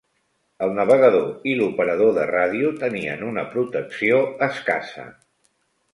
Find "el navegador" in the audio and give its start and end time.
0.67-1.45